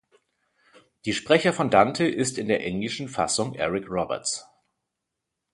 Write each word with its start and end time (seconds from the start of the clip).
Die 1.05 1.13
Sprecher 1.13 1.53
von 1.53 1.69
Dante 1.69 2.07
ist 2.07 2.39
in 2.39 2.47
der 2.47 2.65
englischen 2.65 3.07
Fassung 3.07 3.53
Eric 3.53 3.87
Roberts. 3.87 4.47